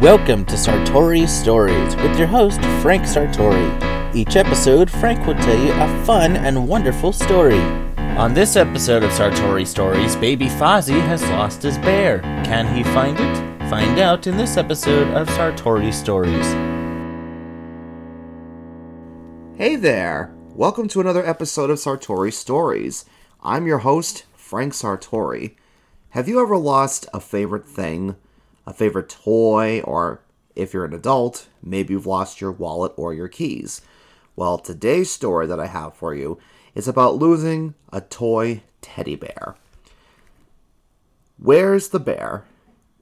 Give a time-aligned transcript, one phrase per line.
[0.00, 4.14] Welcome to Sartori Stories with your host, Frank Sartori.
[4.14, 7.58] Each episode, Frank will tell you a fun and wonderful story.
[8.16, 12.20] On this episode of Sartori Stories, baby Fozzie has lost his bear.
[12.44, 13.68] Can he find it?
[13.68, 16.46] Find out in this episode of Sartori Stories.
[19.58, 20.32] Hey there!
[20.54, 23.04] Welcome to another episode of Sartori Stories.
[23.42, 25.56] I'm your host, Frank Sartori.
[26.10, 28.14] Have you ever lost a favorite thing?
[28.68, 30.20] A favorite toy, or
[30.54, 33.80] if you're an adult, maybe you've lost your wallet or your keys.
[34.36, 36.38] Well, today's story that I have for you
[36.74, 39.56] is about losing a toy teddy bear.
[41.38, 42.44] Where's the Bear?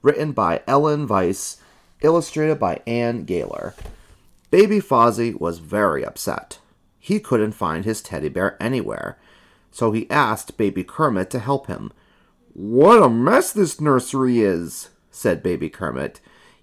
[0.01, 1.57] Written by Ellen Weiss,
[2.01, 3.75] illustrated by Anne Gaylor.
[4.49, 6.59] Baby Fozzie was very upset.
[6.97, 9.17] He couldn't find his teddy bear anywhere,
[9.69, 11.91] so he asked Baby Kermit to help him.
[12.53, 16.21] What a mess this nursery is, said Baby Kermit.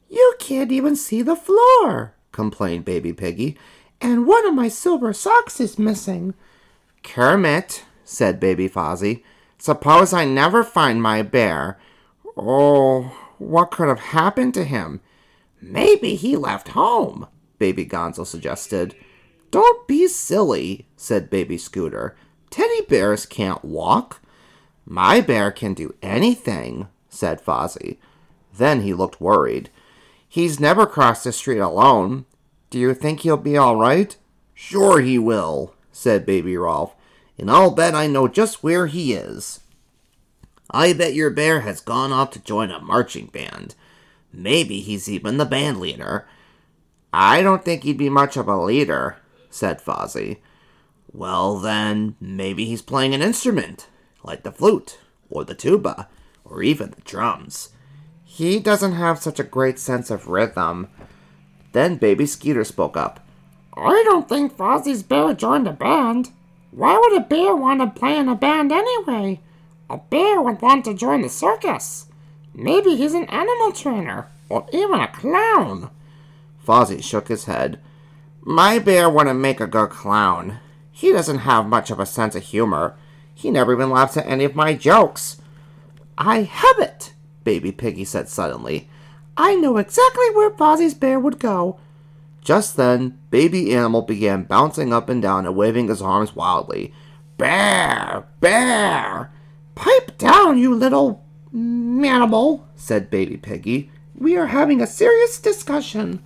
[0.08, 3.58] You can't even see the floor, complained Baby Piggy,
[4.00, 6.34] and one of my silver socks is missing.
[7.02, 9.24] Kermit, said Baby Fozzie,
[9.58, 11.78] suppose I never find my bear.
[12.36, 15.00] Oh, what could have happened to him?
[15.60, 17.26] Maybe he left home,
[17.58, 18.94] Baby Gonzo suggested.
[19.50, 22.14] Don't be silly, said Baby Scooter.
[22.50, 24.20] Teddy bears can't walk.
[24.84, 27.96] My bear can do anything, said Fozzie.
[28.56, 29.70] Then he looked worried.
[30.28, 32.26] He's never crossed the street alone.
[32.70, 34.16] Do you think he'll be all right?
[34.54, 36.94] Sure he will, said Baby Rolf,
[37.38, 39.60] and I'll bet I know just where he is.
[40.70, 43.74] I bet your bear has gone off to join a marching band.
[44.32, 46.26] Maybe he's even the band leader.
[47.12, 49.18] I don't think he'd be much of a leader,
[49.50, 50.38] said Fozzie.
[51.12, 53.88] Well, then, maybe he's playing an instrument,
[54.24, 54.98] like the flute,
[55.30, 56.08] or the tuba,
[56.44, 57.68] or even the drums.
[58.34, 60.88] He doesn't have such a great sense of rhythm.
[61.70, 63.20] Then Baby Skeeter spoke up.
[63.76, 66.30] I don't think Fozzie's bear joined a band.
[66.72, 69.38] Why would a bear want to play in a band anyway?
[69.88, 72.06] A bear would want to join the circus.
[72.52, 75.90] Maybe he's an animal trainer, or even a clown.
[76.66, 77.78] Fozzie shook his head.
[78.42, 80.58] My bear wouldn't make a good clown.
[80.90, 82.96] He doesn't have much of a sense of humor.
[83.32, 85.40] He never even laughs at any of my jokes.
[86.18, 87.13] I have it,
[87.44, 88.88] Baby Piggy said suddenly.
[89.36, 91.78] I know exactly where Fozzie's bear would go.
[92.40, 96.92] Just then, Baby Animal began bouncing up and down and waving his arms wildly.
[97.38, 98.26] Bear!
[98.40, 99.32] Bear!
[99.74, 103.90] Pipe down, you little animal, said Baby Piggy.
[104.16, 106.22] We are having a serious discussion.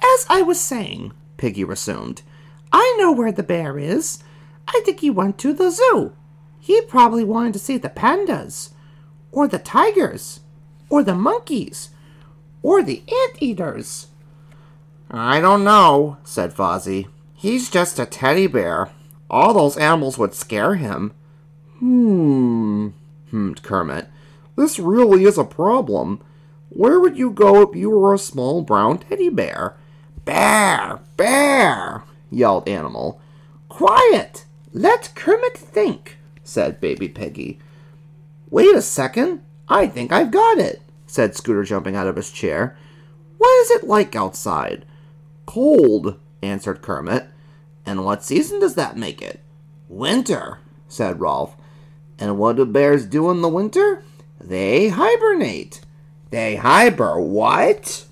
[0.00, 2.22] As I was saying, Piggy resumed,
[2.72, 4.22] I know where the bear is.
[4.66, 6.12] I think he went to the zoo.
[6.58, 8.70] He probably wanted to see the pandas
[9.32, 10.40] or the tigers,
[10.88, 11.90] or the monkeys,
[12.62, 14.08] or the anteaters.
[15.10, 17.08] I don't know, said Fozzie.
[17.34, 18.90] He's just a teddy bear.
[19.30, 21.12] All those animals would scare him.
[21.78, 22.88] Hmm,
[23.30, 24.08] hummed Kermit.
[24.56, 26.20] This really is a problem.
[26.70, 29.76] Where would you go if you were a small brown teddy bear?
[30.24, 31.00] Bear!
[31.16, 32.04] Bear!
[32.30, 33.20] yelled Animal.
[33.68, 34.44] Quiet!
[34.72, 37.58] Let Kermit think, said Baby Piggy.
[38.50, 39.42] Wait a second.
[39.68, 42.76] I think I've got it, said Scooter, jumping out of his chair.
[43.36, 44.86] What is it like outside?
[45.44, 47.26] Cold, answered Kermit.
[47.84, 49.40] And what season does that make it?
[49.88, 51.56] Winter, said Rolf.
[52.18, 54.02] And what do bears do in the winter?
[54.40, 55.82] They hibernate.
[56.30, 58.04] They hiber what?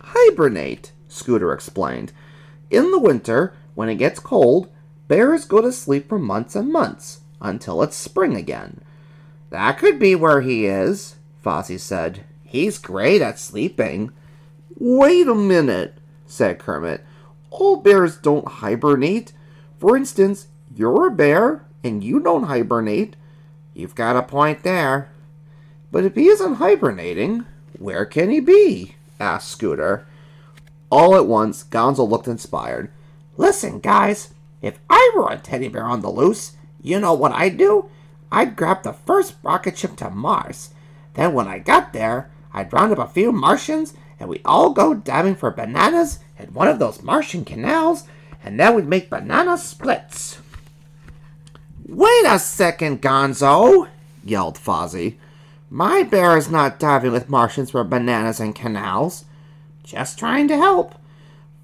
[0.00, 2.12] Hibernate, Scooter explained.
[2.70, 4.68] In the winter, when it gets cold,
[5.08, 8.80] bears go to sleep for months and months until it's spring again.
[9.50, 12.24] That could be where he is, Fozzie said.
[12.44, 14.10] He's great at sleeping.
[14.78, 15.94] Wait a minute,
[16.26, 17.04] said Kermit.
[17.50, 19.32] All bears don't hibernate.
[19.78, 23.16] For instance, you're a bear and you don't hibernate.
[23.74, 25.08] You've got a point there.
[25.92, 27.46] But if he isn't hibernating,
[27.78, 28.96] where can he be?
[29.20, 30.06] asked Scooter.
[30.90, 32.90] All at once, Gonzo looked inspired.
[33.36, 36.52] Listen, guys, if I were a teddy bear on the loose,
[36.82, 37.88] you know what I'd do?
[38.30, 40.70] I'd grab the first rocket ship to Mars.
[41.14, 44.94] Then, when I got there, I'd round up a few Martians and we'd all go
[44.94, 48.04] diving for bananas in one of those Martian canals,
[48.42, 50.38] and then we'd make banana splits.
[51.86, 53.88] Wait a second, Gonzo,
[54.24, 55.16] yelled Fozzie.
[55.70, 59.24] My bear is not diving with Martians for bananas and canals.
[59.82, 60.94] Just trying to help.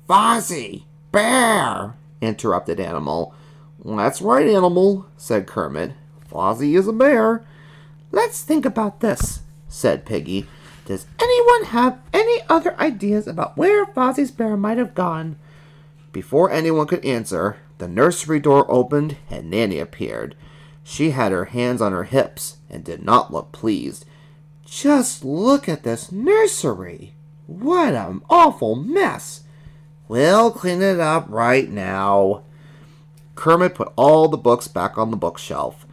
[0.08, 3.34] Fozzie, bear, interrupted Animal.
[3.84, 5.92] That's right, Animal, said Kermit.
[6.32, 7.44] Fozzie is a bear.
[8.10, 10.46] Let's think about this, said Piggy.
[10.86, 15.36] Does anyone have any other ideas about where Fozzie's bear might have gone?
[16.10, 20.34] Before anyone could answer, the nursery door opened and Nanny appeared.
[20.82, 24.04] She had her hands on her hips and did not look pleased.
[24.64, 27.14] Just look at this nursery.
[27.46, 29.42] What an awful mess.
[30.08, 32.42] We'll clean it up right now.
[33.34, 35.86] Kermit put all the books back on the bookshelf.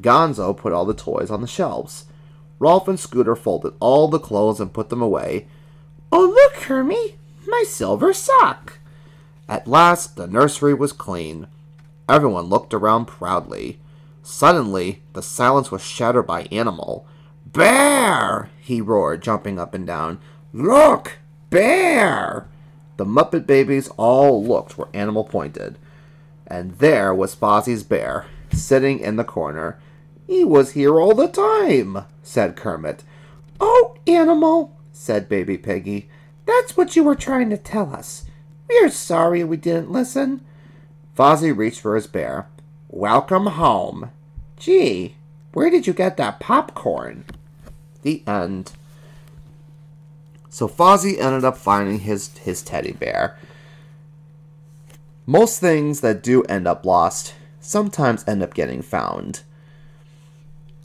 [0.00, 2.06] Gonzo put all the toys on the shelves.
[2.58, 5.46] Rolf and Scooter folded all the clothes and put them away.
[6.10, 7.16] Oh, look, Kermit,
[7.46, 8.78] my silver sock.
[9.48, 11.46] At last, the nursery was clean.
[12.08, 13.80] Everyone looked around proudly.
[14.22, 17.06] Suddenly, the silence was shattered by Animal.
[17.46, 18.50] Bear!
[18.60, 20.18] he roared, jumping up and down.
[20.52, 21.18] Look!
[21.50, 22.46] Bear!
[22.98, 25.78] The Muppet babies all looked where Animal pointed.
[26.46, 28.26] And there was Fozzie's bear,
[28.58, 29.78] sitting in the corner.
[30.26, 33.02] He was here all the time, said Kermit.
[33.58, 36.08] Oh, Animal, said Baby Piggy.
[36.46, 38.26] That's what you were trying to tell us.
[38.68, 40.44] We're sorry we didn't listen.
[41.16, 42.46] Fozzie reached for his bear.
[42.88, 44.10] Welcome home.
[44.56, 45.14] Gee,
[45.52, 47.24] where did you get that popcorn?
[48.02, 48.72] The end.
[50.48, 53.38] So Fozzie ended up finding his, his teddy bear.
[55.26, 59.42] Most things that do end up lost sometimes end up getting found.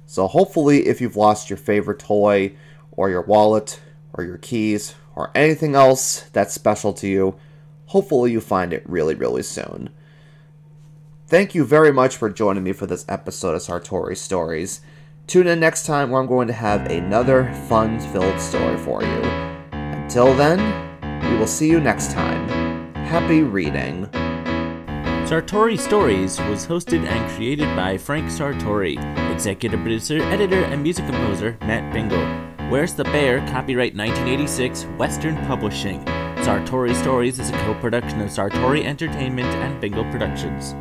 [0.06, 2.54] So hopefully, if you've lost your favorite toy,
[2.92, 3.81] or your wallet,
[4.14, 7.36] or your keys, or anything else that's special to you,
[7.88, 9.90] hopefully you find it really, really soon.
[11.28, 14.81] Thank you very much for joining me for this episode of Sartori Stories.
[15.25, 19.22] Tune in next time where I'm going to have another fun filled story for you.
[19.72, 20.60] Until then,
[21.31, 22.48] we will see you next time.
[22.94, 24.10] Happy reading.
[25.34, 29.00] Sartori Stories was hosted and created by Frank Sartori,
[29.34, 32.70] executive producer, editor, and music composer Matt Bingel.
[32.70, 33.40] Where's the Bear?
[33.48, 36.06] Copyright 1986, Western Publishing.
[36.46, 40.76] Sartori Stories is a co production of Sartori Entertainment and Bingel Productions.